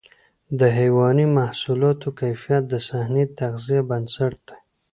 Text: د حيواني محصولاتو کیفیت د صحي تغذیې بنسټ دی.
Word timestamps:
د 0.59 0.61
حيواني 0.77 1.25
محصولاتو 1.37 2.07
کیفیت 2.21 2.63
د 2.69 2.75
صحي 2.87 3.23
تغذیې 3.39 3.79
بنسټ 3.89 4.33
دی. 4.47 4.57